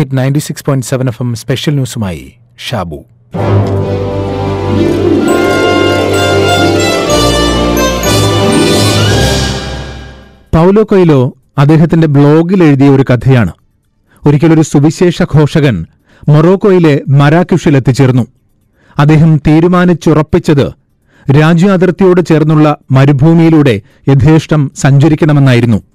[0.00, 2.32] Hit ninety six point seven F M special ന്യൂസുമായി
[2.68, 3.04] Shabu.
[10.54, 13.52] Paulo Coelho അദ്ദേഹത്തിന്റെ ബ്ലോഗിൽ എഴുതിയ ഒരു കഥയാണ്.
[14.26, 15.86] ഒരിക്കലൊരു സുവിശേഷ ഘോഷകൻ
[16.28, 18.26] മൊറോക്കോയിലെ മരാക്യുഷിൽ എത്തിച്ചേർന്നു.
[18.98, 20.72] അദ്ദേഹം തീരുമാനിച്ചുറപ്പിച്ചത്
[21.40, 25.89] രാജ്യാതിർത്തിയോട് ചേർന്നുള്ള മരുഭൂമിയിലൂടെ യഥേഷ്ടം സഞ്ചരിക്കണമെന്നായിരുന്നു.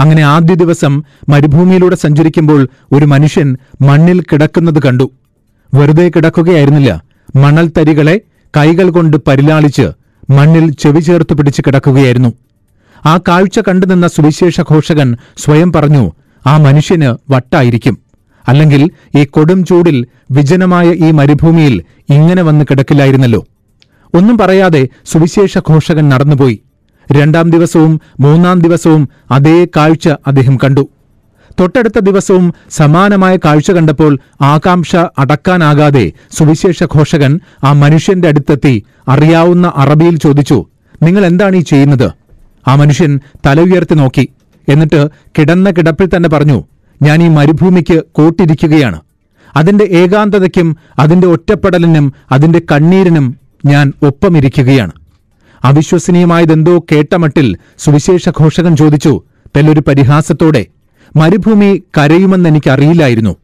[0.00, 5.10] അങ്ങനെ ആദ്യ ദിവസം മരുഭൂമിയിലൂടെ സഞ്ചരിക്കുമ്പോൾ ഒരു മനുഷ്യൻ മണ്ണിൽ കിടക്കുന്നത് കണ്ടു.
[5.74, 7.02] വെറുതെ കിടക്കുകയായിരുന്നില്ല.
[7.36, 8.20] മണൽ തരികളെ
[8.56, 9.90] കൈകൾ കൊണ്ട് പരിലാളിച്ച്
[10.30, 12.32] മണ്ണിൽ ചെവി ചേർത്ത് പിടിച്ച് കിടക്കുകയായിരുന്നു.
[13.06, 16.12] ആ കാഴ്ച കണ്ടുനിന്ന സുവിശേഷ ഘോഷകൻ സ്വയം പറഞ്ഞു
[16.46, 17.98] ആ മനുഷ്യന് വട്ടായിരിക്കും.
[18.48, 23.46] അല്ലെങ്കിൽ ഈ കൊടും ചൂടിൽ വിജനമായ ഈ മരുഭൂമിയിൽ ഇങ്ങനെ വന്ന് കിടക്കില്ലായിരുന്നല്ലോ.
[24.14, 26.60] ഒന്നും പറയാതെ സുവിശേഷ ഘോഷകൻ നടന്നുപോയി.
[27.12, 30.88] രണ്ടാം ദിവസവും മൂന്നാം ദിവസവും അതേ കാഴ്ച അദ്ദേഹം കണ്ടു.
[31.60, 40.66] തൊട്ടടുത്ത ദിവസവും സമാനമായ കാഴ്ച കണ്ടപ്പോൾ ആകാംക്ഷ അടക്കാനാകാതെ സുവിശേഷ ഘോഷകൻ ആ മനുഷ്യന്റെ അടുത്തെത്തി അറിയാവുന്ന അറബിയിൽ ചോദിച്ചു
[41.02, 42.12] നിങ്ങൾ എന്താണ് ഈ ചെയ്യുന്നത്?
[42.68, 44.28] ആ മനുഷ്യൻ തല ഉയർത്തി നോക്കി.
[44.68, 46.64] എന്നിട്ട് കിടന്ന കിടപ്പിൽ തന്നെ പറഞ്ഞു
[47.02, 49.00] ഞാൻ ഈ മരുഭൂമിക്ക് കൂട്ടിരിക്കുകയാണ്.
[49.56, 54.92] അതിന്റെ ഏകാന്തതയ്ക്കും അതിന്റെ ഒറ്റപ്പെടലിനും അതിന്റെ കണ്ണീരിനും ഞാൻ ഒപ്പമിരിക്കുകയാണ്.
[55.64, 59.22] അവിശ്വസനീയമായതെന്തോ കേട്ടമട്ടിൽ സുവിശേഷ ഘോഷകൻ ചോദിച്ചു
[59.56, 60.66] തെല്ലൊരു പരിഹാസത്തോടെ
[61.16, 63.36] മരുഭൂമി കരയുമെന്ന് എനിക്കറിയില്ലായിരുന്നു.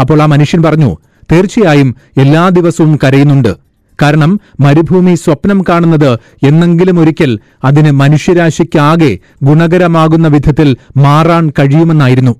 [0.00, 0.96] അപ്പോൾ ആ മനുഷ്യൻ പറഞ്ഞു
[1.32, 3.56] തീർച്ചയായും എല്ലാ ദിവസവും കരയുന്നുണ്ട്.
[4.02, 12.36] കാരണം മരുഭൂമി സ്വപ്നം കാണുന്നത് എന്നെങ്കിലും ഒരിക്കൽ അതിന് മനുഷ്യരാശിക്കാകെ ഗുണകരമാകുന്ന വിധത്തിൽ മാറാൻ കഴിയുമെന്നായിരുന്നു.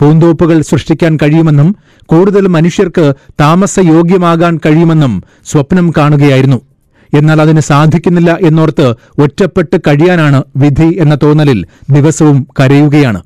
[0.00, 6.60] പൂന്തോപ്പുകൾ സൃഷ്ടിക്കാൻ കഴിയുമെന്നും കൂടുതൽ മനുഷ്യർക്ക് താമസയോഗ്യമാകാൻ കഴിയുമെന്നും സ്വപ്നം കാണുകയായിരുന്നു.
[7.14, 13.22] എന്നാൽ അതിന് സാധിക്കുന്നില്ല എന്നോർത്ത് ഒറ്റപ്പെട്ട് കഴിയാനാണ് വിധി എന്ന തോന്നലിൽ ദിവസവും കരയുകയാണ്.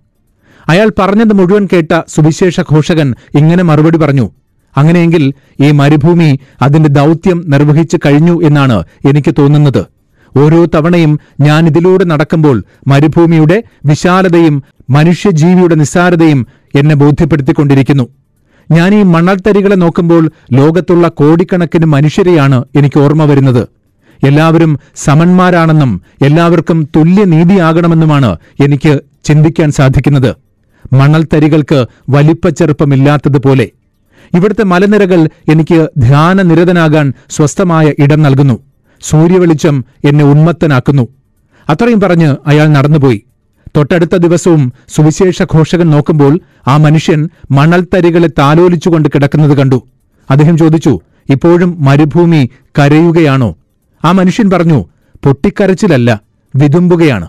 [0.68, 4.30] അയാൾ പറഞ്ഞത് മുഴുവൻ കേട്ട സുവിശേഷ ഘോഷകൻ ഇങ്ങനെ മറുപടി പറഞ്ഞു
[4.76, 9.86] അങ്ങനെയെങ്കിൽ ഈ മരുഭൂമി അതിന്റെ ദൗത്യം നിർവഹിച്ചു കഴിഞ്ഞു എന്നാണ് എനിക്ക് തോന്നുന്നത്.
[10.36, 18.08] ഓരോ തവണയും ഞാൻ ഇതിലൂടെ നടക്കുമ്പോൾ മരുഭൂമിയുടെ വിശാലതയും മനുഷ്യജീവിയുടെ നിസ്സാരതയും എന്നെ ബോധ്യപ്പെടുത്തിക്കൊണ്ടിരിക്കുന്നു.
[18.70, 23.68] ഞാൻ ഈ മണൽത്തരികളെ നോക്കുമ്പോൾ ലോകത്തുള്ള കോടിക്കണക്കിന് മനുഷ്യരെയാണ് എനിക്ക് ഓർമ്മ വരുന്നത്.
[24.26, 30.36] എല്ലാവരും സമന്മാരാണെന്നും എല്ലാവർക്കും തുല്യനീതിയാകണമെന്നുമാണ് എനിക്ക് ചിന്തിക്കാൻ സാധിക്കുന്നത്.
[30.92, 33.70] മണൽത്തരികൾക്ക് വലിപ്പച്ചെറുപ്പമില്ലാത്തതുപോലെ
[34.34, 38.58] ഇവിടുത്തെ മലനിരകൾ എനിക്ക് ധ്യാനനിരതനാകാൻ സ്വസ്ഥമായ ഇടം നൽകുന്നു.
[39.02, 41.08] സൂര്യവെളിച്ചം എന്നെ ഉന്മത്തനാക്കുന്നു.
[41.70, 43.22] അത്രയും പറഞ്ഞ് അയാൾ നടന്നുപോയി.
[43.76, 46.38] തൊട്ടടുത്ത ദിവസവും സുവിശേഷ ഘോഷകൻ നോക്കുമ്പോൾ
[46.68, 49.82] ആ മനുഷ്യൻ മണൽത്തരികളെ താലോലിച്ചുകൊണ്ട് കിടക്കുന്നത് കണ്ടു.
[50.30, 51.00] അദ്ദേഹം ചോദിച്ചു
[51.30, 53.56] ഇപ്പോഴും മരുഭൂമി കരയുകയാണോ?
[54.04, 54.84] ആ മനുഷ്യൻ പറഞ്ഞു
[55.24, 56.20] പൊട്ടിക്കരച്ചിലല്ല
[56.56, 57.28] വിതുമ്പുകയാണ്.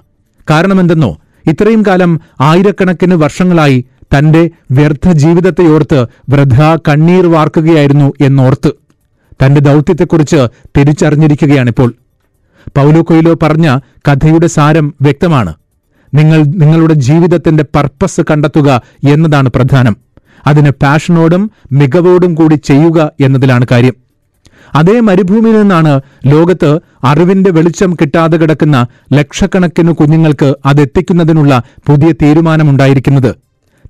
[0.50, 1.18] കാരണമെന്തെന്നോ
[1.48, 3.86] ഇത്രയും കാലം ആയിരക്കണക്കിന് വർഷങ്ങളായി
[4.18, 8.72] തന്റെ വ്യർത്ഥ ജീവിതത്തെയോർത്ത് വൃഥ കണ്ണീർ വാർക്കുകയായിരുന്നു എന്നോർത്ത്.
[9.46, 11.94] തന്റെ ദൗത്യത്തെക്കുറിച്ച് തിരിച്ചറിഞ്ഞിരിക്കുകയാണിപ്പോൾ.
[12.78, 15.54] പൗലോ കൊയിലോ പറഞ്ഞ കഥയുടെ സാരം വ്യക്തമാണ്.
[16.14, 18.70] നിങ്ങൾ നിങ്ങളുടെ ജീവിതത്തിന്റെ പർപ്പസ് കണ്ടെത്തുക
[19.04, 19.96] എന്നതാണ് പ്രധാനം.
[20.48, 23.96] അതിന് പാഷനോടും മികവോടും കൂടി ചെയ്യുക എന്നതിലാണ് കാര്യം.
[24.76, 26.70] അതേ മരുഭൂമിയിൽ നിന്നാണ് ലോകത്ത്
[27.04, 28.78] അറിവിന്റെ വെളിച്ചം കിട്ടാതെ കിടക്കുന്ന
[29.14, 33.32] ലക്ഷക്കണക്കിന് കുഞ്ഞുങ്ങൾക്ക് അതെത്തിക്കുന്നതിനുള്ള പുതിയ തീരുമാനമുണ്ടായിരിക്കുന്നത്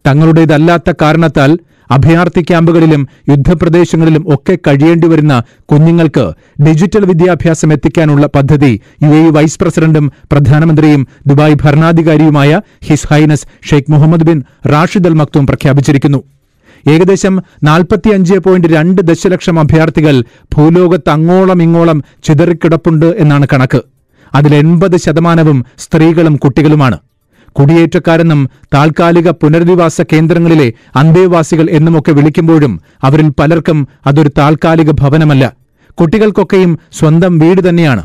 [0.08, 1.52] തങ്ങളുടേതല്ലാത്ത കാരണത്താൽ
[1.92, 6.34] അഭയാർത്ഥി ക്യാമ്പുകളിലും യുദ്ധപ്രദേശങ്ങളിലും ഒക്കെ കഴിയേണ്ടി വരുന്ന കുഞ്ഞുങ്ങൾക്ക്
[6.64, 14.24] ഡിജിറ്റൽ വിദ്യാഭ്യാസം എത്തിക്കാനുള്ള പദ്ധതി യു എ വൈസ് പ്രസിഡന്റും പ്രധാനമന്ത്രിയും Dubai ഭരണാധികാരിയുമായ his highness Sheikh Mohammed
[14.24, 16.24] bin Rashid Al Maktoum പ്രഖ്യാപിച്ചിരിക്കുന്നു.
[16.88, 20.24] ഏകദേശം നാൽപ്പത്തിയഞ്ച് പോയിന്റ് രണ്ട് ദശലക്ഷം അഭയാർത്ഥികൾ
[20.56, 23.82] ഭൂലോകത്ത് അങ്ങോളം ഇങ്ങോളം ചിതറിക്കിടപ്പുണ്ട് എന്നാണ് കണക്ക്.
[24.36, 26.98] അതിൽ എൺപത് ശതമാനവും സ്ത്രീകളും കുട്ടികളുമാണ്.
[27.60, 35.54] കുടിയേറ്റക്കാരെന്നും താൽക്കാലിക പുനരധിവാസ കേന്ദ്രങ്ങളിലെ അന്തേവാസികൾ എന്നുമൊക്കെ വിളിക്കുമ്പോഴും അവരിൽ പലർക്കും അതൊരു താൽക്കാലിക ഭവനമല്ല.
[35.92, 38.04] കുട്ടികൾക്കൊക്കെയും സ്വന്തം വീട് തന്നെയാണ്.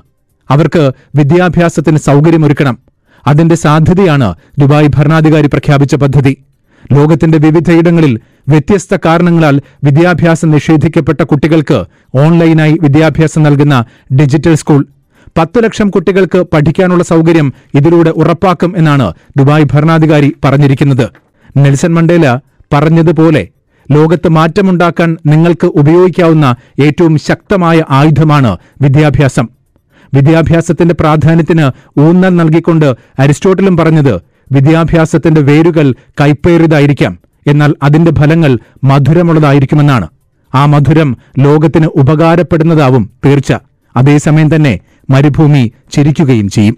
[0.51, 2.79] അവർക്ക് വിദ്യാഭ്യാസത്തിന് സൗകര്യമൊരുക്കണം.
[3.27, 6.45] അതിന്റെ സാധ്യതയാണ് ദുബായ് ഭരണാധികാരി പ്രഖ്യാപിച്ച പദ്ധതി.
[6.93, 11.85] ലോകത്തിന്റെ വിവിധയിടങ്ങളിൽ വ്യത്യസ്ത കാരണങ്ങളാൽ വിദ്യാഭ്യാസം നിഷേധിക്കപ്പെട്ട കുട്ടികൾക്ക്
[12.15, 13.85] ഓൺലൈനായി വിദ്യാഭ്യാസം നൽകുന്ന
[14.15, 14.87] ഡിജിറ്റൽ സ്കൂൾ.
[15.37, 21.11] പത്ത് ലക്ഷം കുട്ടികൾക്ക് പഠിക്കാനുള്ള സൗകര്യം ഇതിലൂടെ ഉറപ്പാക്കും എന്നാണ് ദുബായ് ഭരണാധികാരി പറഞ്ഞിരിക്കുന്നത്.
[21.57, 22.39] നെൽസൺ മണ്ടേല
[22.73, 23.49] പറഞ്ഞതുപോലെ
[23.91, 29.49] ലോകത്ത് മാറ്റമുണ്ടാക്കാൻ നിങ്ങൾക്ക് ഉപയോഗിക്കാവുന്ന ഏറ്റവും ശക്തമായ ആയുധമാണ് വിദ്യാഭ്യാസം.
[30.15, 31.71] വിദ്യാഭ്യാസത്തിന്റെ പ്രാധാന്യത്തിന്
[32.01, 34.21] ഊന്നൽ നൽകിക്കൊണ്ട് അരിസ്റ്റോട്ടലും പറഞ്ഞത്
[34.53, 40.09] വിദ്യാഭ്യാസത്തിന്റെ വേരുകൾ കൈപ്പേറിയതായിരിക്കാം എന്നാൽ അതിന്റെ ഫലങ്ങൾ മധുരമുള്ളതായിരിക്കുമെന്നാണ്.
[40.55, 43.53] ആ മധുരം ലോകത്തിന് ഉപകാരപ്പെടുന്നതാവും തീർച്ച.
[43.97, 44.79] അതേസമയം തന്നെ
[45.11, 45.63] മരുഭൂമി
[45.93, 46.77] ചിരിക്കുകയും ചെയ്യും.